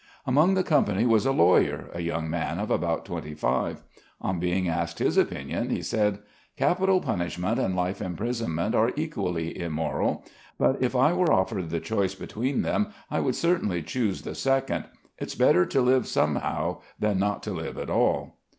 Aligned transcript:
Among 0.25 0.55
the 0.55 0.63
company 0.63 1.05
was 1.05 1.27
a 1.27 1.31
lawyer, 1.31 1.91
a 1.93 1.99
young 1.99 2.27
man 2.27 2.57
of 2.57 2.71
about 2.71 3.05
twenty 3.05 3.35
five. 3.35 3.83
On 4.19 4.39
being 4.39 4.67
asked 4.67 4.97
his 4.97 5.15
opinion, 5.15 5.69
he 5.69 5.83
said: 5.83 6.17
"Capital 6.57 6.99
punishment 7.01 7.59
and 7.59 7.75
life 7.75 8.01
imprisonment 8.01 8.73
are 8.73 8.93
equally 8.95 9.55
immoral; 9.59 10.25
but 10.57 10.81
if 10.81 10.95
I 10.95 11.13
were 11.13 11.31
offered 11.31 11.69
the 11.69 11.79
choice 11.79 12.15
between 12.15 12.63
them, 12.63 12.87
I 13.11 13.19
would 13.19 13.35
certainly 13.35 13.83
choose 13.83 14.23
the 14.23 14.33
second. 14.33 14.85
It's 15.19 15.35
better 15.35 15.67
to 15.67 15.81
live 15.81 16.07
somehow 16.07 16.79
than 16.99 17.19
not 17.19 17.43
to 17.43 17.51
live 17.51 17.77
at 17.77 17.91
all." 17.91 18.39